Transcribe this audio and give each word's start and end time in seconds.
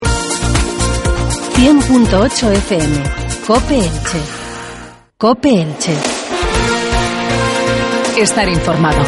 100.8 0.00 2.52
FM. 2.52 3.02
Cope 3.46 3.78
Elche. 3.78 4.20
Cope 5.16 5.62
Elche. 5.62 5.94
Estar 8.18 8.48
informado. 8.48 9.04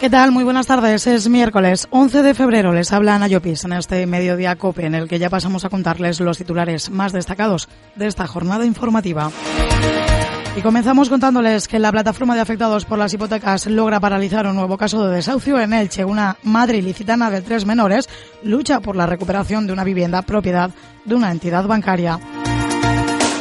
¿Qué 0.00 0.08
tal? 0.08 0.32
Muy 0.32 0.44
buenas 0.44 0.66
tardes. 0.66 1.06
Es 1.06 1.28
miércoles 1.28 1.86
11 1.90 2.22
de 2.22 2.32
febrero. 2.32 2.72
Les 2.72 2.90
habla 2.90 3.16
Ana 3.16 3.28
Llopis 3.28 3.64
en 3.64 3.74
este 3.74 4.06
mediodía 4.06 4.56
COPE 4.56 4.86
en 4.86 4.94
el 4.94 5.08
que 5.08 5.18
ya 5.18 5.28
pasamos 5.28 5.66
a 5.66 5.68
contarles 5.68 6.20
los 6.20 6.38
titulares 6.38 6.88
más 6.88 7.12
destacados 7.12 7.68
de 7.96 8.06
esta 8.06 8.26
jornada 8.26 8.64
informativa. 8.64 9.30
Y 10.56 10.62
comenzamos 10.62 11.08
contándoles 11.08 11.68
que 11.68 11.78
la 11.78 11.92
plataforma 11.92 12.34
de 12.34 12.40
afectados 12.40 12.84
por 12.84 12.98
las 12.98 13.14
hipotecas 13.14 13.66
logra 13.66 14.00
paralizar 14.00 14.46
un 14.48 14.56
nuevo 14.56 14.76
caso 14.76 15.06
de 15.06 15.14
desahucio 15.14 15.60
en 15.60 15.72
Elche. 15.72 16.04
Una 16.04 16.36
madre 16.42 16.78
ilicitana 16.78 17.30
de 17.30 17.40
tres 17.40 17.64
menores 17.64 18.08
lucha 18.42 18.80
por 18.80 18.96
la 18.96 19.06
recuperación 19.06 19.66
de 19.66 19.72
una 19.72 19.84
vivienda 19.84 20.22
propiedad 20.22 20.70
de 21.04 21.14
una 21.14 21.30
entidad 21.30 21.66
bancaria. 21.66 22.18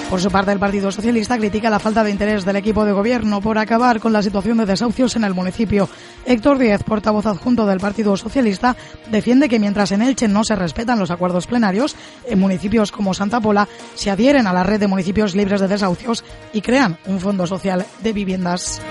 Por 0.10 0.20
su 0.20 0.32
parte, 0.32 0.52
el 0.52 0.58
Partido 0.58 0.92
Socialista 0.92 1.38
critica 1.38 1.70
la 1.70 1.78
falta 1.78 2.04
de 2.04 2.10
interés 2.10 2.44
del 2.44 2.56
equipo 2.56 2.84
de 2.84 2.94
gobierno 2.94 3.42
por 3.42 3.60
acabar 3.60 4.00
con 4.00 4.12
la 4.12 4.24
situación 4.24 4.58
de 4.58 4.66
desahucios 4.66 5.16
en 5.16 5.24
el 5.24 5.36
municipio. 5.36 5.88
Héctor 6.26 6.58
Díez, 6.58 6.82
portavoz 6.82 7.28
adjunto 7.28 7.68
del 7.68 7.80
Partido 7.80 8.18
Socialista, 8.18 8.76
defiende 9.12 9.48
que 9.48 9.60
mientras 9.60 9.92
en 9.92 10.02
Elche 10.02 10.28
no 10.28 10.44
se 10.44 10.56
respetan 10.56 10.98
los 10.98 11.12
acuerdos 11.12 11.46
plenarios, 11.46 11.96
en 12.26 12.40
municipios 12.40 12.92
como 12.92 13.14
Santa 13.14 13.40
Pola 13.40 13.68
se 13.94 14.10
adhieren 14.10 14.48
a 14.48 14.54
la 14.54 14.64
red 14.64 14.80
de 14.80 14.88
municipios 14.88 15.36
libres 15.36 15.62
de 15.62 15.68
desahucios 15.68 16.26
y 16.54 16.62
crean 16.62 16.98
un 17.06 17.20
fondo 17.20 17.46
social 17.46 17.86
de 18.02 18.12
viviendas. 18.12 18.82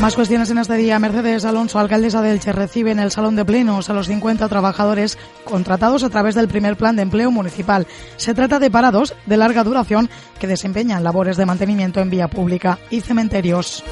Más 0.00 0.14
cuestiones 0.14 0.48
en 0.50 0.58
este 0.58 0.76
día. 0.76 0.98
Mercedes 1.00 1.44
Alonso, 1.44 1.78
alcaldesa 1.78 2.22
de 2.22 2.30
Elche, 2.30 2.52
recibe 2.52 2.92
en 2.92 3.00
el 3.00 3.10
Salón 3.10 3.34
de 3.34 3.44
Plenos 3.44 3.90
a 3.90 3.94
los 3.94 4.06
50 4.06 4.48
trabajadores 4.48 5.18
contratados 5.44 6.04
a 6.04 6.08
través 6.08 6.36
del 6.36 6.46
primer 6.46 6.76
plan 6.76 6.94
de 6.94 7.02
empleo 7.02 7.32
municipal. 7.32 7.86
Se 8.16 8.32
trata 8.32 8.60
de 8.60 8.70
parados 8.70 9.14
de 9.26 9.36
larga 9.36 9.64
duración 9.64 10.08
que 10.38 10.46
desempeñan 10.46 11.02
labores 11.02 11.36
de 11.36 11.46
mantenimiento 11.46 12.00
en 12.00 12.10
vía 12.10 12.28
pública 12.28 12.78
y 12.90 13.00
cementerios. 13.00 13.82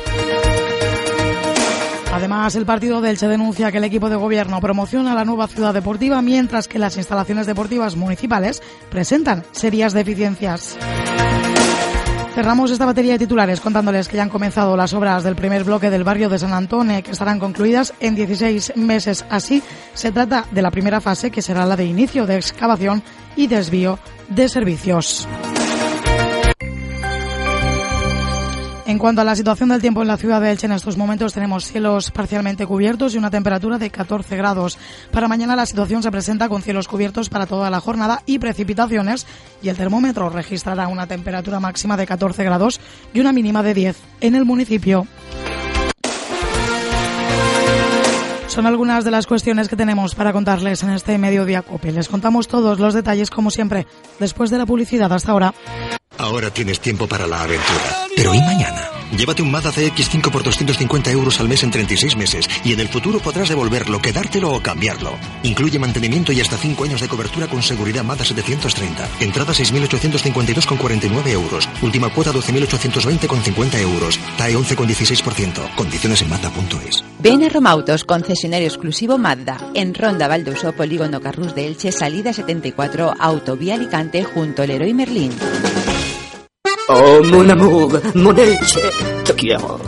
Además, 2.13 2.55
el 2.55 2.65
partido 2.65 3.01
de 3.01 3.11
Elche 3.11 3.27
denuncia 3.27 3.73
que 3.73 3.79
el 3.79 3.85
equipo 3.85 4.09
de 4.09 4.17
gobierno 4.17 4.61
promociona 4.61 5.15
la 5.15 5.25
nueva 5.25 5.49
ciudad 5.49 5.75
deportiva 5.75 6.23
mientras 6.23 6.69
que 6.69 6.79
las 6.79 6.97
instalaciones 6.97 7.47
deportivas 7.47 7.97
municipales 7.97 8.63
presentan 8.91 9.45
serias 9.51 9.93
deficiencias. 9.93 10.79
Cerramos 12.37 12.71
esta 12.71 12.85
batería 12.85 13.15
de 13.15 13.21
titulares 13.21 13.63
contándoles 13.63 14.09
que 14.09 14.19
ya 14.19 14.23
han 14.23 14.29
comenzado 14.29 14.77
las 14.77 14.93
obras 14.93 15.25
del 15.25 15.35
primer 15.35 15.65
bloque 15.65 15.89
del 15.89 16.05
barrio 16.05 16.29
de 16.29 16.39
San 16.39 16.53
Antonio, 16.53 17.03
que 17.03 17.13
estarán 17.13 17.39
concluidas 17.39 17.95
en 17.99 18.15
16 18.15 18.77
meses. 18.77 19.25
Así, 19.31 19.63
se 19.95 20.13
trata 20.13 20.45
de 20.51 20.61
la 20.61 20.71
primera 20.71 21.01
fase, 21.01 21.31
que 21.31 21.41
será 21.41 21.65
la 21.65 21.77
de 21.77 21.87
inicio 21.87 22.27
de 22.27 22.37
excavación 22.37 23.03
y 23.37 23.47
desvío 23.47 23.99
de 24.29 24.51
servicios. 24.51 25.27
Cuanto 29.07 29.21
a 29.21 29.25
la 29.25 29.37
situación 29.37 29.69
del 29.69 29.81
tiempo 29.81 30.03
en 30.03 30.09
la 30.09 30.17
ciudad 30.17 30.41
de 30.41 30.51
Elche, 30.51 30.67
en 30.67 30.73
estos 30.73 30.97
momentos 30.97 31.33
tenemos 31.33 31.65
cielos 31.65 32.11
parcialmente 32.11 32.67
cubiertos 32.67 33.15
y 33.15 33.19
una 33.19 33.31
temperatura 33.31 33.79
de 33.79 33.89
14 33.89 34.37
grados. 34.37 34.79
Para 35.13 35.29
mañana 35.29 35.55
la 35.55 35.65
situación 35.65 36.03
se 36.03 36.11
presenta 36.11 36.49
con 36.49 36.61
cielos 36.61 36.89
cubiertos 36.89 37.29
para 37.29 37.47
toda 37.47 37.71
la 37.71 37.79
jornada 37.79 38.25
y 38.27 38.41
precipitaciones 38.41 39.25
y 39.63 39.69
el 39.69 39.77
termómetro 39.77 40.29
registrará 40.29 40.89
una 40.89 41.07
temperatura 41.07 41.61
máxima 41.61 41.97
de 41.97 42.05
14 42.05 42.43
grados 42.43 42.81
y 43.15 43.21
una 43.21 43.33
mínima 43.33 43.63
de 43.63 43.75
10 43.75 43.97
en 44.23 44.35
el 44.35 44.45
municipio. 44.45 45.07
Son 48.49 48.67
algunas 48.67 49.05
de 49.05 49.13
las 49.13 49.29
cuestiones 49.29 49.69
que 49.69 49.77
tenemos 49.77 50.17
para 50.17 50.33
contarles 50.33 50.83
en 50.83 50.91
este 50.91 51.17
mediodía 51.17 51.63
COPE. 51.63 51.93
Les 51.93 52.09
contamos 52.09 52.49
todos 52.49 52.81
los 52.81 52.93
detalles 52.93 53.31
como 53.31 53.53
siempre 53.53 53.87
después 54.19 54.51
de 54.51 54.59
la 54.59 54.67
publicidad 54.67 55.13
hasta 55.13 55.31
ahora. 55.31 55.55
Ahora 56.19 56.51
tienes 56.51 56.81
tiempo 56.81 57.07
para 57.07 57.29
la 57.29 57.43
aventura. 57.43 58.07
Pero 58.17 58.35
¿y 58.35 58.41
mañana? 58.41 58.96
Llévate 59.15 59.43
un 59.43 59.51
Mazda 59.51 59.71
CX5 59.71 60.31
por 60.31 60.43
250 60.43 61.11
euros 61.11 61.39
al 61.41 61.49
mes 61.49 61.63
en 61.63 61.71
36 61.71 62.17
meses 62.17 62.49
y 62.65 62.73
en 62.73 62.81
el 62.81 62.89
futuro 62.89 63.21
podrás 63.21 63.49
devolverlo, 63.49 64.01
quedártelo 64.01 64.53
o 64.53 64.61
cambiarlo. 64.61 65.13
Incluye 65.43 65.79
mantenimiento 65.79 66.33
y 66.33 66.41
hasta 66.41 66.57
5 66.57 66.85
años 66.85 67.01
de 67.01 67.09
cobertura 67.09 67.47
con 67.47 67.63
seguridad 67.63 68.05
Mazda 68.05 68.25
730. 68.25 69.09
Entrada 69.21 69.53
6.852,49 69.53 71.29
euros. 71.29 71.69
Última 71.83 72.09
cuota 72.09 72.33
12.820,50 72.33 73.81
euros. 73.81 74.19
TAE 74.37 74.57
11,16%. 74.57 75.75
Condiciones 75.77 76.23
en 76.23 76.29
Mazda.es. 76.29 77.05
Ven 77.19 77.45
a 77.45 77.49
Romautos, 77.49 78.05
concesionario 78.05 78.69
exclusivo 78.69 79.19
Mazda. 79.19 79.59
En 79.75 79.95
Ronda 79.95 80.29
Valduso, 80.29 80.73
Polígono 80.73 81.21
Carrus 81.21 81.55
de 81.55 81.67
Elche, 81.67 81.93
salida 81.93 82.33
74, 82.33 83.15
Autovía 83.19 83.75
Alicante, 83.75 84.25
junto 84.25 84.63
al 84.63 84.69
Leroy 84.69 84.95
Merlín. 84.95 85.33
Oh, 86.89 87.21
mon 87.25 87.51
amour, 87.51 88.01
mon 88.15 88.39
Elche, 88.39 88.81
te 89.25 89.35
quiero. 89.35 89.81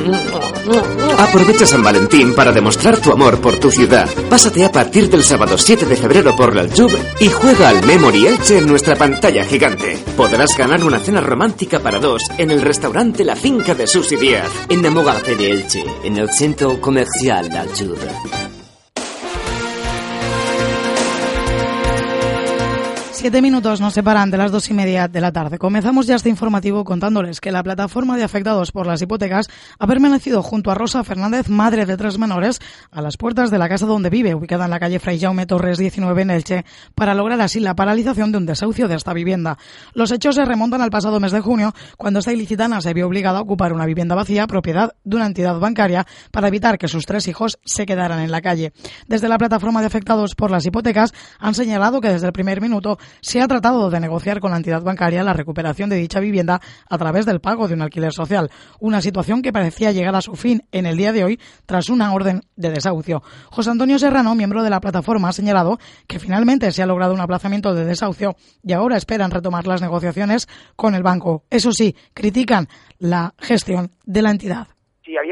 Aprovecha 1.16 1.64
San 1.64 1.82
Valentín 1.82 2.34
para 2.34 2.50
demostrar 2.50 3.00
tu 3.00 3.12
amor 3.12 3.40
por 3.40 3.56
tu 3.58 3.70
ciudad. 3.70 4.08
Pásate 4.28 4.64
a 4.64 4.72
partir 4.72 5.08
del 5.08 5.22
sábado 5.22 5.56
7 5.56 5.86
de 5.86 5.94
febrero 5.94 6.34
por 6.34 6.56
la 6.56 6.62
Aljub 6.62 6.90
y 7.20 7.28
juega 7.28 7.68
al 7.68 7.84
Memory 7.84 8.26
Elche 8.26 8.58
en 8.58 8.66
nuestra 8.66 8.96
pantalla 8.96 9.44
gigante. 9.44 9.96
Podrás 10.16 10.56
ganar 10.56 10.82
una 10.82 10.98
cena 10.98 11.20
romántica 11.20 11.78
para 11.78 12.00
dos 12.00 12.22
en 12.36 12.50
el 12.50 12.62
restaurante 12.62 13.24
La 13.24 13.36
Finca 13.36 13.76
de 13.76 13.86
Susi 13.86 14.16
Díaz. 14.16 14.50
Enamórate 14.68 15.36
de 15.36 15.52
Elche, 15.52 15.84
en 16.02 16.16
el 16.16 16.28
centro 16.30 16.80
comercial 16.80 17.48
de 17.48 17.58
Aljub. 17.58 18.57
Siete 23.18 23.42
minutos 23.42 23.80
nos 23.80 23.94
separan 23.94 24.30
de 24.30 24.38
las 24.38 24.52
dos 24.52 24.70
y 24.70 24.74
media 24.74 25.08
de 25.08 25.20
la 25.20 25.32
tarde. 25.32 25.58
Comenzamos 25.58 26.06
ya 26.06 26.14
este 26.14 26.28
informativo 26.28 26.84
contándoles 26.84 27.40
que 27.40 27.50
la 27.50 27.64
plataforma 27.64 28.16
de 28.16 28.22
afectados 28.22 28.70
por 28.70 28.86
las 28.86 29.02
hipotecas 29.02 29.48
ha 29.76 29.86
permanecido 29.88 30.40
junto 30.40 30.70
a 30.70 30.76
Rosa 30.76 31.02
Fernández, 31.02 31.48
madre 31.48 31.84
de 31.84 31.96
tres 31.96 32.16
menores, 32.16 32.60
a 32.92 33.02
las 33.02 33.16
puertas 33.16 33.50
de 33.50 33.58
la 33.58 33.68
casa 33.68 33.86
donde 33.86 34.08
vive, 34.08 34.36
ubicada 34.36 34.66
en 34.66 34.70
la 34.70 34.78
calle 34.78 35.00
Fray 35.00 35.18
Jaume 35.18 35.46
Torres 35.46 35.78
19 35.78 36.22
en 36.22 36.30
Elche, 36.30 36.64
para 36.94 37.12
lograr 37.12 37.40
así 37.40 37.58
la 37.58 37.74
paralización 37.74 38.30
de 38.30 38.38
un 38.38 38.46
desahucio 38.46 38.86
de 38.86 38.94
esta 38.94 39.12
vivienda. 39.12 39.58
Los 39.94 40.12
hechos 40.12 40.36
se 40.36 40.44
remontan 40.44 40.80
al 40.80 40.90
pasado 40.90 41.18
mes 41.18 41.32
de 41.32 41.40
junio, 41.40 41.74
cuando 41.96 42.20
esta 42.20 42.32
ilicitana 42.32 42.80
se 42.80 42.94
vio 42.94 43.08
obligada 43.08 43.40
a 43.40 43.42
ocupar 43.42 43.72
una 43.72 43.84
vivienda 43.84 44.14
vacía, 44.14 44.46
propiedad 44.46 44.94
de 45.02 45.16
una 45.16 45.26
entidad 45.26 45.58
bancaria, 45.58 46.06
para 46.30 46.46
evitar 46.46 46.78
que 46.78 46.86
sus 46.86 47.04
tres 47.04 47.26
hijos 47.26 47.58
se 47.64 47.84
quedaran 47.84 48.20
en 48.20 48.30
la 48.30 48.42
calle. 48.42 48.72
Desde 49.08 49.28
la 49.28 49.38
plataforma 49.38 49.80
de 49.80 49.88
afectados 49.88 50.36
por 50.36 50.52
las 50.52 50.64
hipotecas 50.64 51.12
han 51.40 51.54
señalado 51.54 52.00
que 52.00 52.10
desde 52.10 52.28
el 52.28 52.32
primer 52.32 52.60
minuto 52.60 52.96
se 53.20 53.40
ha 53.40 53.48
tratado 53.48 53.90
de 53.90 54.00
negociar 54.00 54.40
con 54.40 54.50
la 54.50 54.56
entidad 54.56 54.82
bancaria 54.82 55.22
la 55.22 55.32
recuperación 55.32 55.90
de 55.90 55.96
dicha 55.96 56.20
vivienda 56.20 56.60
a 56.88 56.98
través 56.98 57.26
del 57.26 57.40
pago 57.40 57.68
de 57.68 57.74
un 57.74 57.82
alquiler 57.82 58.12
social, 58.12 58.50
una 58.80 59.00
situación 59.00 59.42
que 59.42 59.52
parecía 59.52 59.92
llegar 59.92 60.14
a 60.14 60.20
su 60.20 60.34
fin 60.34 60.62
en 60.72 60.86
el 60.86 60.96
día 60.96 61.12
de 61.12 61.24
hoy 61.24 61.40
tras 61.66 61.88
una 61.88 62.12
orden 62.12 62.42
de 62.56 62.70
desahucio. 62.70 63.22
José 63.50 63.70
Antonio 63.70 63.98
Serrano, 63.98 64.34
miembro 64.34 64.62
de 64.62 64.70
la 64.70 64.80
plataforma, 64.80 65.28
ha 65.28 65.32
señalado 65.32 65.78
que 66.06 66.18
finalmente 66.18 66.72
se 66.72 66.82
ha 66.82 66.86
logrado 66.86 67.14
un 67.14 67.20
aplazamiento 67.20 67.74
de 67.74 67.84
desahucio 67.84 68.36
y 68.62 68.72
ahora 68.72 68.96
esperan 68.96 69.30
retomar 69.30 69.66
las 69.66 69.82
negociaciones 69.82 70.48
con 70.76 70.94
el 70.94 71.02
banco. 71.02 71.44
Eso 71.50 71.72
sí, 71.72 71.94
critican 72.14 72.68
la 72.98 73.34
gestión 73.38 73.92
de 74.04 74.22
la 74.22 74.30
entidad 74.30 74.68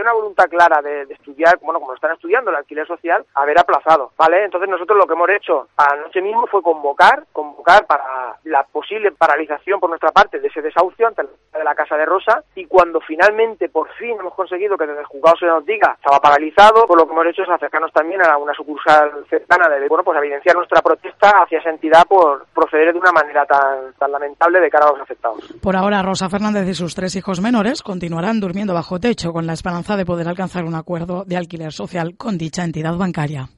una 0.06 0.14
voluntad 0.14 0.48
clara 0.48 0.80
de, 0.80 1.06
de, 1.06 1.14
estudiar, 1.14 1.58
bueno, 1.60 1.80
como 1.80 1.94
están 1.94 2.12
estudiando 2.12 2.50
el 2.50 2.56
alquiler 2.56 2.86
social, 2.86 3.24
haber 3.34 3.58
aplazado, 3.58 4.12
¿vale? 4.16 4.44
Entonces 4.44 4.68
nosotros 4.70 4.96
lo 4.96 5.06
que 5.06 5.14
hemos 5.14 5.28
hecho 5.30 5.68
anoche 5.76 6.22
mismo 6.22 6.46
fue 6.46 6.62
convocar, 6.62 7.24
convocar 7.32 7.86
para 7.86 8.36
la 8.44 8.62
posible 8.64 9.12
paralización 9.12 9.80
por 9.80 9.90
nuestra 9.90 10.12
parte 10.12 10.38
de 10.38 10.48
ese 10.48 10.62
desahucio 10.62 11.08
ante 11.08 11.22
de 11.22 11.64
la 11.64 11.74
Casa 11.74 11.96
de 11.96 12.06
Rosa 12.06 12.42
y 12.54 12.66
cuando 12.66 13.00
finalmente 13.00 13.68
por 13.68 13.88
fin 13.94 14.16
hemos 14.20 14.34
conseguido 14.34 14.76
que 14.76 14.86
desde 14.86 15.00
el 15.00 15.06
juzgado 15.06 15.36
se 15.38 15.46
nos 15.46 15.64
diga 15.64 15.96
estaba 15.96 16.20
paralizado, 16.20 16.86
pues 16.86 17.00
lo 17.00 17.06
que 17.06 17.12
hemos 17.12 17.26
hecho 17.26 17.42
es 17.42 17.48
acercarnos 17.48 17.92
también 17.92 18.22
a 18.22 18.36
una 18.36 18.54
sucursal 18.54 19.24
cercana 19.28 19.68
de, 19.68 19.88
bueno, 19.88 20.04
pues 20.04 20.18
evidenciar 20.18 20.56
nuestra 20.56 20.80
protesta 20.82 21.30
hacia 21.42 21.58
esa 21.58 21.70
entidad 21.70 22.04
por 22.08 22.46
proceder 22.54 22.92
de 22.92 22.98
una 22.98 23.12
manera 23.12 23.44
tan, 23.46 23.92
tan 23.98 24.12
lamentable 24.12 24.60
de 24.60 24.70
cara 24.70 24.86
a 24.86 24.92
los 24.92 25.00
afectados. 25.00 25.54
Por 25.62 25.76
ahora, 25.76 26.02
Rosa 26.02 26.28
Fernández 26.28 26.68
y 26.68 26.74
sus 26.74 26.94
tres 26.94 27.16
hijos 27.16 27.40
menores 27.40 27.82
continuarán 27.82 28.40
durmiendo 28.40 28.74
bajo 28.74 29.00
techo 29.00 29.32
con 29.32 29.46
la 29.46 29.52
esperanza 29.52 29.95
de 29.96 30.04
poder 30.04 30.28
alcanzar 30.28 30.64
un 30.64 30.74
acuerdo 30.74 31.24
de 31.24 31.36
alquiler 31.36 31.72
social 31.72 32.16
con 32.16 32.38
dicha 32.38 32.64
entidad 32.64 32.96
bancaria. 32.96 33.48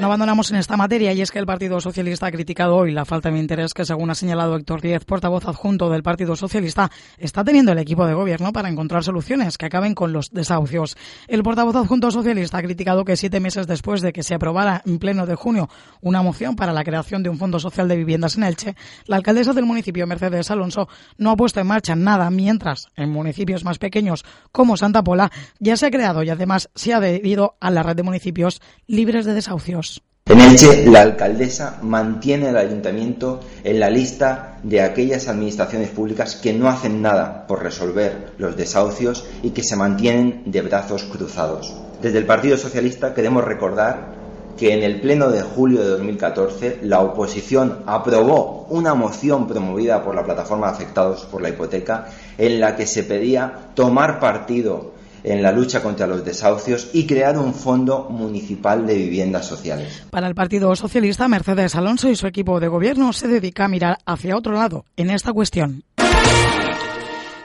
No 0.00 0.06
abandonamos 0.06 0.50
en 0.50 0.56
esta 0.56 0.76
materia 0.76 1.12
y 1.12 1.22
es 1.22 1.30
que 1.30 1.38
el 1.38 1.46
Partido 1.46 1.80
Socialista 1.80 2.26
ha 2.26 2.32
criticado 2.32 2.74
hoy 2.74 2.90
la 2.90 3.04
falta 3.04 3.30
de 3.30 3.38
interés 3.38 3.72
que, 3.72 3.84
según 3.84 4.10
ha 4.10 4.16
señalado 4.16 4.56
Héctor 4.56 4.80
Díez, 4.80 5.04
portavoz 5.04 5.46
adjunto 5.46 5.88
del 5.88 6.02
Partido 6.02 6.34
Socialista, 6.34 6.90
está 7.16 7.44
teniendo 7.44 7.70
el 7.70 7.78
equipo 7.78 8.04
de 8.04 8.12
gobierno 8.12 8.52
para 8.52 8.68
encontrar 8.68 9.04
soluciones 9.04 9.56
que 9.56 9.66
acaben 9.66 9.94
con 9.94 10.12
los 10.12 10.32
desahucios. 10.32 10.96
El 11.28 11.44
portavoz 11.44 11.76
adjunto 11.76 12.10
socialista 12.10 12.58
ha 12.58 12.62
criticado 12.62 13.04
que 13.04 13.16
siete 13.16 13.38
meses 13.38 13.68
después 13.68 14.00
de 14.00 14.12
que 14.12 14.24
se 14.24 14.34
aprobara 14.34 14.82
en 14.84 14.98
pleno 14.98 15.26
de 15.26 15.36
junio 15.36 15.68
una 16.00 16.22
moción 16.22 16.56
para 16.56 16.72
la 16.72 16.82
creación 16.82 17.22
de 17.22 17.30
un 17.30 17.38
fondo 17.38 17.60
social 17.60 17.86
de 17.86 17.96
viviendas 17.96 18.36
en 18.36 18.42
Elche, 18.42 18.74
la 19.06 19.14
alcaldesa 19.14 19.52
del 19.52 19.64
municipio, 19.64 20.08
Mercedes 20.08 20.50
Alonso, 20.50 20.88
no 21.18 21.30
ha 21.30 21.36
puesto 21.36 21.60
en 21.60 21.68
marcha 21.68 21.94
nada, 21.94 22.30
mientras 22.30 22.88
en 22.96 23.10
municipios 23.10 23.64
más 23.64 23.78
pequeños 23.78 24.24
como 24.50 24.76
Santa 24.76 25.04
Pola 25.04 25.30
ya 25.60 25.76
se 25.76 25.86
ha 25.86 25.90
creado 25.92 26.24
y 26.24 26.30
además 26.30 26.68
se 26.74 26.92
ha 26.92 26.96
adherido 26.96 27.56
a 27.60 27.70
la 27.70 27.84
red 27.84 27.94
de 27.94 28.02
municipios 28.02 28.60
libres 28.88 29.24
de 29.24 29.34
desahucios. 29.34 29.93
En 30.26 30.40
Elche, 30.40 30.86
la 30.86 31.02
alcaldesa 31.02 31.78
mantiene 31.82 32.48
al 32.48 32.56
ayuntamiento 32.56 33.40
en 33.62 33.78
la 33.78 33.90
lista 33.90 34.58
de 34.62 34.80
aquellas 34.80 35.28
administraciones 35.28 35.90
públicas 35.90 36.34
que 36.34 36.54
no 36.54 36.70
hacen 36.70 37.02
nada 37.02 37.46
por 37.46 37.62
resolver 37.62 38.32
los 38.38 38.56
desahucios 38.56 39.26
y 39.42 39.50
que 39.50 39.62
se 39.62 39.76
mantienen 39.76 40.42
de 40.46 40.62
brazos 40.62 41.04
cruzados. 41.04 41.74
Desde 42.00 42.16
el 42.16 42.24
Partido 42.24 42.56
Socialista 42.56 43.12
queremos 43.12 43.44
recordar 43.44 44.14
que 44.56 44.72
en 44.72 44.82
el 44.82 45.02
Pleno 45.02 45.30
de 45.30 45.42
julio 45.42 45.82
de 45.82 45.90
2014 45.90 46.78
la 46.82 47.00
oposición 47.00 47.80
aprobó 47.84 48.66
una 48.70 48.94
moción 48.94 49.46
promovida 49.46 50.02
por 50.02 50.14
la 50.14 50.24
plataforma 50.24 50.70
Afectados 50.70 51.26
por 51.26 51.42
la 51.42 51.50
Hipoteca 51.50 52.08
en 52.38 52.60
la 52.60 52.76
que 52.76 52.86
se 52.86 53.02
pedía 53.02 53.70
tomar 53.74 54.20
partido 54.20 54.93
en 55.24 55.42
la 55.42 55.50
lucha 55.50 55.82
contra 55.82 56.06
los 56.06 56.24
desahucios 56.24 56.90
y 56.92 57.06
crear 57.06 57.36
un 57.38 57.54
fondo 57.54 58.08
municipal 58.10 58.86
de 58.86 58.94
viviendas 58.94 59.46
sociales. 59.46 60.04
Para 60.10 60.28
el 60.28 60.34
Partido 60.34 60.76
Socialista, 60.76 61.26
Mercedes 61.26 61.74
Alonso 61.74 62.08
y 62.08 62.16
su 62.16 62.26
equipo 62.26 62.60
de 62.60 62.68
gobierno 62.68 63.12
se 63.12 63.26
dedica 63.26 63.64
a 63.64 63.68
mirar 63.68 63.98
hacia 64.06 64.36
otro 64.36 64.52
lado 64.52 64.84
en 64.96 65.10
esta 65.10 65.32
cuestión. 65.32 65.82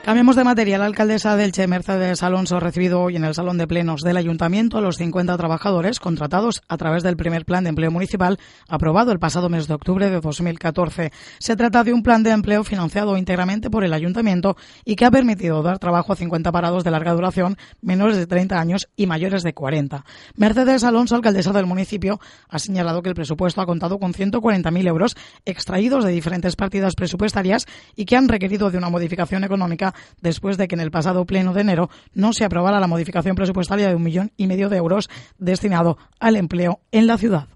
Cambiamos 0.02 0.34
de 0.34 0.44
materia. 0.44 0.78
La 0.78 0.86
alcaldesa 0.86 1.36
del 1.36 1.52
Che, 1.52 1.66
Mercedes 1.66 2.22
Alonso, 2.22 2.56
ha 2.56 2.60
recibido 2.60 3.02
hoy 3.02 3.16
en 3.16 3.24
el 3.24 3.34
Salón 3.34 3.58
de 3.58 3.66
Plenos 3.66 4.00
del 4.00 4.16
Ayuntamiento 4.16 4.78
a 4.78 4.80
los 4.80 4.96
50 4.96 5.36
trabajadores 5.36 6.00
contratados 6.00 6.62
a 6.68 6.78
través 6.78 7.02
del 7.02 7.18
primer 7.18 7.44
plan 7.44 7.64
de 7.64 7.68
empleo 7.68 7.90
municipal 7.90 8.38
aprobado 8.66 9.12
el 9.12 9.18
pasado 9.18 9.50
mes 9.50 9.68
de 9.68 9.74
octubre 9.74 10.08
de 10.08 10.18
2014. 10.18 11.12
Se 11.38 11.54
trata 11.54 11.84
de 11.84 11.92
un 11.92 12.02
plan 12.02 12.22
de 12.22 12.30
empleo 12.30 12.64
financiado 12.64 13.18
íntegramente 13.18 13.68
por 13.68 13.84
el 13.84 13.92
Ayuntamiento 13.92 14.56
y 14.86 14.96
que 14.96 15.04
ha 15.04 15.10
permitido 15.10 15.62
dar 15.62 15.78
trabajo 15.78 16.14
a 16.14 16.16
50 16.16 16.50
parados 16.50 16.82
de 16.82 16.90
larga 16.90 17.12
duración, 17.12 17.58
menores 17.82 18.16
de 18.16 18.26
30 18.26 18.58
años 18.58 18.88
y 18.96 19.06
mayores 19.06 19.42
de 19.42 19.52
40. 19.52 20.06
Mercedes 20.34 20.82
Alonso, 20.82 21.14
alcaldesa 21.14 21.52
del 21.52 21.66
municipio, 21.66 22.20
ha 22.48 22.58
señalado 22.58 23.02
que 23.02 23.10
el 23.10 23.14
presupuesto 23.14 23.60
ha 23.60 23.66
contado 23.66 23.98
con 23.98 24.14
140.000 24.14 24.88
euros 24.88 25.14
extraídos 25.44 26.04
de 26.04 26.10
diferentes 26.10 26.56
partidas 26.56 26.94
presupuestarias 26.94 27.66
y 27.94 28.06
que 28.06 28.16
han 28.16 28.28
requerido 28.28 28.70
de 28.70 28.78
una 28.78 28.88
modificación 28.88 29.44
económica 29.44 29.89
después 30.20 30.56
de 30.56 30.68
que 30.68 30.74
en 30.74 30.80
el 30.80 30.90
pasado 30.90 31.24
pleno 31.24 31.52
de 31.52 31.62
enero 31.62 31.90
no 32.14 32.32
se 32.32 32.44
aprobara 32.44 32.80
la 32.80 32.86
modificación 32.86 33.36
presupuestaria 33.36 33.88
de 33.88 33.94
un 33.94 34.02
millón 34.02 34.32
y 34.36 34.46
medio 34.46 34.68
de 34.68 34.76
euros 34.76 35.08
destinado 35.38 35.98
al 36.18 36.36
empleo 36.36 36.80
en 36.92 37.06
la 37.06 37.18
ciudad. 37.18 37.48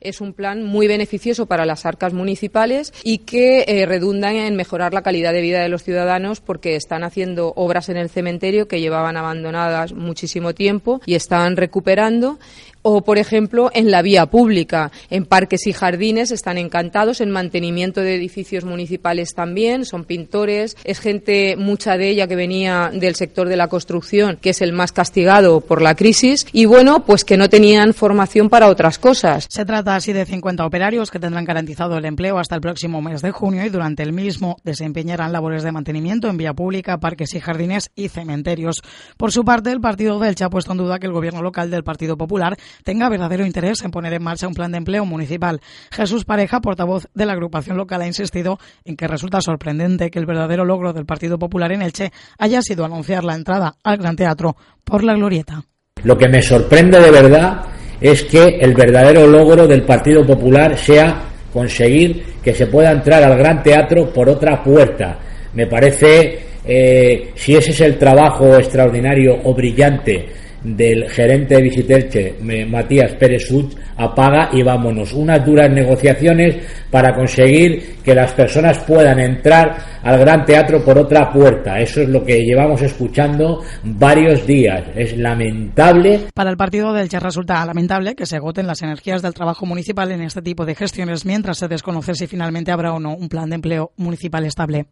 Es 0.00 0.20
un 0.20 0.32
plan 0.32 0.64
muy 0.64 0.88
beneficioso 0.88 1.46
para 1.46 1.64
las 1.64 1.86
arcas 1.86 2.12
municipales 2.12 2.92
y 3.04 3.18
que 3.18 3.64
eh, 3.68 3.86
redunda 3.86 4.32
en 4.32 4.56
mejorar 4.56 4.94
la 4.94 5.02
calidad 5.02 5.32
de 5.32 5.40
vida 5.40 5.62
de 5.62 5.68
los 5.68 5.84
ciudadanos 5.84 6.40
porque 6.40 6.76
están 6.76 7.04
haciendo 7.04 7.52
obras 7.54 7.88
en 7.88 7.96
el 7.96 8.08
cementerio 8.08 8.66
que 8.66 8.80
llevaban 8.80 9.16
abandonadas 9.16 9.92
muchísimo 9.92 10.54
tiempo 10.54 11.00
y 11.06 11.14
están 11.14 11.56
recuperando 11.56 12.38
o, 12.82 13.02
por 13.02 13.18
ejemplo, 13.18 13.70
en 13.72 13.90
la 13.90 14.02
vía 14.02 14.26
pública, 14.26 14.90
en 15.10 15.24
parques 15.24 15.66
y 15.66 15.72
jardines 15.72 16.30
están 16.30 16.58
encantados, 16.58 17.20
en 17.20 17.30
mantenimiento 17.30 18.00
de 18.00 18.16
edificios 18.16 18.64
municipales 18.64 19.34
también, 19.34 19.84
son 19.84 20.04
pintores, 20.04 20.76
es 20.84 21.00
gente, 21.00 21.56
mucha 21.56 21.96
de 21.96 22.10
ella 22.10 22.26
que 22.26 22.36
venía 22.36 22.90
del 22.92 23.14
sector 23.14 23.48
de 23.48 23.56
la 23.56 23.68
construcción, 23.68 24.38
que 24.40 24.50
es 24.50 24.60
el 24.62 24.72
más 24.72 24.92
castigado 24.92 25.60
por 25.60 25.82
la 25.82 25.94
crisis, 25.94 26.46
y 26.52 26.66
bueno, 26.66 27.04
pues 27.04 27.24
que 27.24 27.36
no 27.36 27.48
tenían 27.48 27.94
formación 27.94 28.48
para 28.48 28.68
otras 28.68 28.98
cosas. 28.98 29.46
Se 29.48 29.64
trata 29.64 29.96
así 29.96 30.12
de 30.12 30.26
50 30.26 30.64
operarios 30.66 31.10
que 31.10 31.18
tendrán 31.18 31.44
garantizado 31.44 31.96
el 31.96 32.04
empleo 32.04 32.38
hasta 32.38 32.54
el 32.54 32.60
próximo 32.60 33.00
mes 33.00 33.22
de 33.22 33.30
junio 33.30 33.64
y 33.64 33.68
durante 33.68 34.02
el 34.02 34.12
mismo 34.12 34.56
desempeñarán 34.64 35.32
labores 35.32 35.62
de 35.62 35.72
mantenimiento 35.72 36.28
en 36.28 36.36
vía 36.36 36.54
pública, 36.54 36.98
parques 36.98 37.34
y 37.34 37.40
jardines 37.40 37.90
y 37.94 38.08
cementerios. 38.08 38.82
Por 39.16 39.32
su 39.32 39.44
parte, 39.44 39.70
el 39.70 39.80
partido 39.80 40.18
del 40.18 40.34
ha 40.42 40.50
puesto 40.50 40.72
en 40.72 40.78
duda 40.78 40.98
que 40.98 41.06
el 41.06 41.12
gobierno 41.12 41.42
local 41.42 41.70
del 41.70 41.84
Partido 41.84 42.16
Popular 42.16 42.56
tenga 42.84 43.08
verdadero 43.08 43.46
interés 43.46 43.82
en 43.82 43.90
poner 43.90 44.12
en 44.12 44.22
marcha 44.22 44.48
un 44.48 44.54
plan 44.54 44.72
de 44.72 44.78
empleo 44.78 45.04
municipal. 45.04 45.60
Jesús 45.90 46.24
Pareja, 46.24 46.60
portavoz 46.60 47.08
de 47.14 47.26
la 47.26 47.32
agrupación 47.32 47.76
local, 47.76 48.02
ha 48.02 48.06
insistido 48.06 48.58
en 48.84 48.96
que 48.96 49.08
resulta 49.08 49.40
sorprendente 49.40 50.10
que 50.10 50.18
el 50.18 50.26
verdadero 50.26 50.64
logro 50.64 50.92
del 50.92 51.06
Partido 51.06 51.38
Popular 51.38 51.72
en 51.72 51.82
Elche 51.82 52.12
haya 52.38 52.62
sido 52.62 52.84
anunciar 52.84 53.24
la 53.24 53.34
entrada 53.34 53.74
al 53.82 53.98
Gran 53.98 54.16
Teatro 54.16 54.56
por 54.84 55.04
la 55.04 55.14
Glorieta. 55.14 55.64
Lo 56.04 56.16
que 56.16 56.28
me 56.28 56.42
sorprende 56.42 57.00
de 57.00 57.10
verdad 57.10 57.64
es 58.00 58.24
que 58.24 58.58
el 58.60 58.74
verdadero 58.74 59.26
logro 59.26 59.66
del 59.66 59.84
Partido 59.84 60.26
Popular 60.26 60.76
sea 60.76 61.22
conseguir 61.52 62.24
que 62.42 62.54
se 62.54 62.66
pueda 62.66 62.90
entrar 62.90 63.22
al 63.22 63.38
Gran 63.38 63.62
Teatro 63.62 64.12
por 64.12 64.28
otra 64.28 64.62
puerta. 64.62 65.18
Me 65.54 65.66
parece, 65.66 66.38
eh, 66.64 67.32
si 67.34 67.54
ese 67.54 67.70
es 67.70 67.80
el 67.82 67.98
trabajo 67.98 68.56
extraordinario 68.56 69.38
o 69.44 69.54
brillante 69.54 70.41
del 70.64 71.08
gerente 71.10 71.56
de 71.56 71.62
Visitelche, 71.62 72.34
Matías 72.68 73.12
Pérez 73.14 73.46
Such, 73.46 73.74
apaga 73.96 74.50
y 74.52 74.62
vámonos. 74.62 75.12
Unas 75.12 75.44
duras 75.44 75.70
negociaciones 75.70 76.56
para 76.90 77.14
conseguir 77.14 77.96
que 78.02 78.14
las 78.14 78.32
personas 78.32 78.78
puedan 78.80 79.18
entrar 79.20 79.76
al 80.02 80.18
Gran 80.18 80.44
Teatro 80.44 80.84
por 80.84 80.98
otra 80.98 81.30
puerta. 81.32 81.78
Eso 81.78 82.02
es 82.02 82.08
lo 82.08 82.24
que 82.24 82.42
llevamos 82.42 82.82
escuchando 82.82 83.62
varios 83.82 84.46
días. 84.46 84.84
Es 84.94 85.16
lamentable. 85.16 86.28
Para 86.34 86.50
el 86.50 86.56
partido 86.56 86.92
del 86.92 87.08
Che 87.08 87.20
resulta 87.20 87.64
lamentable 87.64 88.14
que 88.14 88.26
se 88.26 88.36
agoten 88.36 88.66
las 88.66 88.82
energías 88.82 89.22
del 89.22 89.34
trabajo 89.34 89.66
municipal 89.66 90.10
en 90.10 90.22
este 90.22 90.42
tipo 90.42 90.64
de 90.64 90.74
gestiones 90.74 91.24
mientras 91.24 91.58
se 91.58 91.68
desconoce 91.68 92.14
si 92.14 92.26
finalmente 92.26 92.72
habrá 92.72 92.92
o 92.92 93.00
no 93.00 93.14
un 93.14 93.28
plan 93.28 93.48
de 93.48 93.56
empleo 93.56 93.92
municipal 93.96 94.44
estable. 94.44 94.86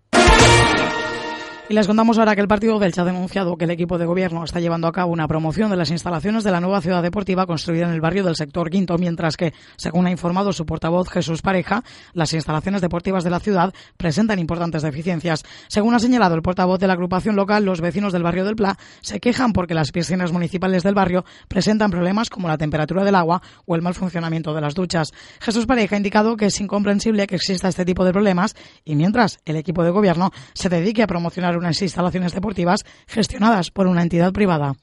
Y 1.70 1.72
les 1.72 1.86
contamos 1.86 2.18
ahora 2.18 2.34
que 2.34 2.40
el 2.40 2.48
partido 2.48 2.80
del 2.80 2.92
ha 2.98 3.04
denunciado 3.04 3.56
que 3.56 3.64
el 3.64 3.70
equipo 3.70 3.96
de 3.96 4.04
gobierno 4.04 4.42
está 4.42 4.58
llevando 4.58 4.88
a 4.88 4.92
cabo 4.92 5.12
una 5.12 5.28
promoción 5.28 5.70
de 5.70 5.76
las 5.76 5.92
instalaciones 5.92 6.42
de 6.42 6.50
la 6.50 6.60
nueva 6.60 6.80
ciudad 6.80 7.00
deportiva 7.00 7.46
construida 7.46 7.86
en 7.86 7.92
el 7.92 8.00
barrio 8.00 8.24
del 8.24 8.34
sector 8.34 8.70
Quinto, 8.70 8.98
mientras 8.98 9.36
que, 9.36 9.54
según 9.76 10.04
ha 10.06 10.10
informado 10.10 10.52
su 10.52 10.66
portavoz 10.66 11.08
Jesús 11.08 11.42
Pareja, 11.42 11.84
las 12.12 12.32
instalaciones 12.32 12.80
deportivas 12.80 13.22
de 13.22 13.30
la 13.30 13.38
ciudad 13.38 13.72
presentan 13.96 14.40
importantes 14.40 14.82
deficiencias. 14.82 15.44
Según 15.68 15.94
ha 15.94 16.00
señalado 16.00 16.34
el 16.34 16.42
portavoz 16.42 16.80
de 16.80 16.88
la 16.88 16.94
agrupación 16.94 17.36
local, 17.36 17.64
los 17.64 17.80
vecinos 17.80 18.12
del 18.12 18.24
barrio 18.24 18.44
del 18.44 18.56
Pla 18.56 18.76
se 19.00 19.20
quejan 19.20 19.52
porque 19.52 19.74
las 19.74 19.92
piscinas 19.92 20.32
municipales 20.32 20.82
del 20.82 20.96
barrio 20.96 21.24
presentan 21.46 21.92
problemas 21.92 22.30
como 22.30 22.48
la 22.48 22.58
temperatura 22.58 23.04
del 23.04 23.14
agua 23.14 23.42
o 23.64 23.76
el 23.76 23.82
mal 23.82 23.94
funcionamiento 23.94 24.52
de 24.54 24.60
las 24.60 24.74
duchas. 24.74 25.12
Jesús 25.38 25.66
Pareja 25.66 25.94
ha 25.94 25.98
indicado 25.98 26.36
que 26.36 26.46
es 26.46 26.60
incomprensible 26.60 27.28
que 27.28 27.36
exista 27.36 27.68
este 27.68 27.84
tipo 27.84 28.04
de 28.04 28.10
problemas 28.10 28.56
y 28.84 28.96
mientras 28.96 29.38
el 29.44 29.54
equipo 29.54 29.84
de 29.84 29.90
gobierno 29.90 30.32
se 30.52 30.68
dedique 30.68 31.04
a 31.04 31.06
promocionar 31.06 31.59
unas 31.60 31.80
instalaciones 31.80 32.34
deportivas 32.34 32.84
gestionadas 33.06 33.70
por 33.70 33.86
una 33.86 34.02
entidad 34.02 34.32
privada. 34.32 34.74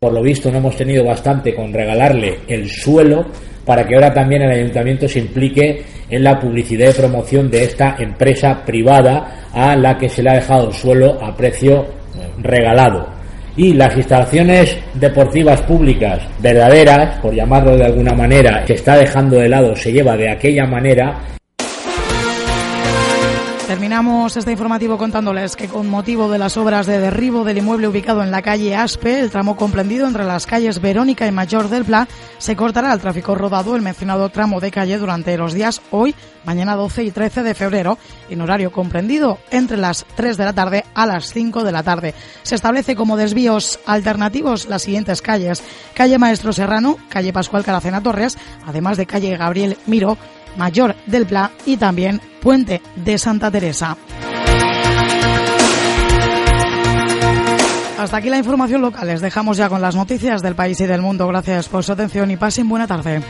Por 0.00 0.12
lo 0.12 0.22
visto 0.22 0.50
no 0.50 0.58
hemos 0.58 0.76
tenido 0.76 1.04
bastante 1.04 1.54
con 1.54 1.72
regalarle 1.72 2.40
el 2.48 2.68
suelo 2.68 3.26
para 3.64 3.86
que 3.86 3.94
ahora 3.94 4.12
también 4.12 4.42
el 4.42 4.50
ayuntamiento 4.50 5.08
se 5.08 5.20
implique 5.20 5.82
en 6.10 6.22
la 6.22 6.38
publicidad 6.38 6.90
y 6.90 6.98
promoción 6.98 7.50
de 7.50 7.64
esta 7.64 7.96
empresa 7.98 8.64
privada 8.64 9.48
a 9.52 9.74
la 9.76 9.96
que 9.96 10.08
se 10.08 10.22
le 10.22 10.30
ha 10.30 10.34
dejado 10.34 10.68
el 10.68 10.74
suelo 10.74 11.18
a 11.22 11.34
precio 11.34 11.82
eh, 11.82 12.30
regalado. 12.38 13.08
Y 13.56 13.72
las 13.72 13.96
instalaciones 13.96 14.76
deportivas 14.94 15.62
públicas 15.62 16.20
verdaderas, 16.40 17.18
por 17.20 17.32
llamarlo 17.32 17.76
de 17.76 17.84
alguna 17.84 18.12
manera, 18.12 18.66
se 18.66 18.74
está 18.74 18.96
dejando 18.96 19.36
de 19.36 19.48
lado, 19.48 19.76
se 19.76 19.92
lleva 19.92 20.16
de 20.16 20.28
aquella 20.28 20.66
manera 20.66 21.33
Terminamos 23.74 24.36
este 24.36 24.52
informativo 24.52 24.96
contándoles 24.96 25.56
que 25.56 25.66
con 25.66 25.90
motivo 25.90 26.30
de 26.30 26.38
las 26.38 26.56
obras 26.56 26.86
de 26.86 27.00
derribo 27.00 27.42
del 27.42 27.58
inmueble 27.58 27.88
ubicado 27.88 28.22
en 28.22 28.30
la 28.30 28.40
calle 28.40 28.76
Aspe, 28.76 29.18
el 29.18 29.32
tramo 29.32 29.56
comprendido 29.56 30.06
entre 30.06 30.22
las 30.22 30.46
calles 30.46 30.80
Verónica 30.80 31.26
y 31.26 31.32
Mayor 31.32 31.68
del 31.68 31.84
Pla, 31.84 32.06
se 32.38 32.54
cortará 32.54 32.92
el 32.92 33.00
tráfico 33.00 33.34
rodado 33.34 33.74
el 33.74 33.82
mencionado 33.82 34.28
tramo 34.28 34.60
de 34.60 34.70
calle 34.70 34.96
durante 34.96 35.36
los 35.36 35.54
días 35.54 35.82
hoy, 35.90 36.14
mañana 36.44 36.76
12 36.76 37.02
y 37.02 37.10
13 37.10 37.42
de 37.42 37.54
febrero, 37.54 37.98
en 38.30 38.42
horario 38.42 38.70
comprendido 38.70 39.38
entre 39.50 39.76
las 39.76 40.06
3 40.14 40.36
de 40.36 40.44
la 40.44 40.52
tarde 40.52 40.84
a 40.94 41.04
las 41.04 41.32
5 41.32 41.64
de 41.64 41.72
la 41.72 41.82
tarde. 41.82 42.14
Se 42.44 42.54
establece 42.54 42.94
como 42.94 43.16
desvíos 43.16 43.80
alternativos 43.86 44.68
las 44.68 44.82
siguientes 44.82 45.20
calles: 45.20 45.64
calle 45.94 46.16
Maestro 46.18 46.52
Serrano, 46.52 46.96
calle 47.08 47.32
Pascual 47.32 47.64
Caracena 47.64 48.00
Torres, 48.00 48.38
además 48.68 48.96
de 48.98 49.06
calle 49.06 49.36
Gabriel 49.36 49.78
Miro, 49.86 50.16
Mayor 50.56 50.94
del 51.06 51.26
Pla 51.26 51.50
y 51.66 51.76
también 51.76 52.20
Puente 52.40 52.82
de 52.96 53.18
Santa 53.18 53.50
Teresa. 53.50 53.96
Hasta 57.98 58.16
aquí 58.18 58.28
la 58.28 58.38
información 58.38 58.82
local. 58.82 59.06
Les 59.06 59.20
dejamos 59.20 59.56
ya 59.56 59.68
con 59.68 59.80
las 59.80 59.94
noticias 59.96 60.42
del 60.42 60.54
país 60.54 60.80
y 60.80 60.86
del 60.86 61.00
mundo. 61.00 61.26
Gracias 61.26 61.68
por 61.68 61.84
su 61.84 61.92
atención 61.92 62.30
y 62.30 62.36
pasen 62.36 62.68
buena 62.68 62.86
tarde. 62.86 63.22